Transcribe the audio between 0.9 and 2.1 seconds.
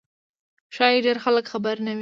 ډېر خلک خبر نه وي.